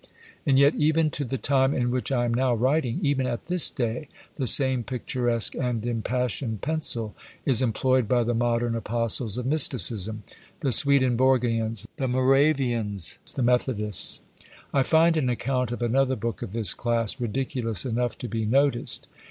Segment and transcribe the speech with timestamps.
[0.47, 3.69] And yet, even to the time in which I am now writing, even at this
[3.69, 7.13] day, the same picturesque and impassioned pencil
[7.45, 10.23] is employed by the modern Apostles of Mysticism
[10.61, 14.21] the Swedenborgians, the Moravians, the Methodists!
[14.73, 19.07] I find an account of another book of this class, ridiculous enough to be noticed.